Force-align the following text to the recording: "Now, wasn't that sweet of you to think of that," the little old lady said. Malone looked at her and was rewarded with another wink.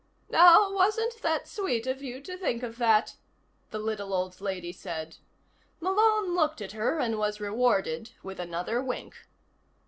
"Now, 0.29 0.73
wasn't 0.73 1.21
that 1.21 1.47
sweet 1.47 1.85
of 1.85 2.01
you 2.01 2.21
to 2.21 2.35
think 2.35 2.63
of 2.63 2.79
that," 2.79 3.17
the 3.69 3.77
little 3.77 4.15
old 4.15 4.41
lady 4.41 4.71
said. 4.71 5.17
Malone 5.79 6.33
looked 6.33 6.59
at 6.59 6.71
her 6.71 6.97
and 6.97 7.19
was 7.19 7.39
rewarded 7.39 8.09
with 8.23 8.39
another 8.39 8.81
wink. 8.81 9.13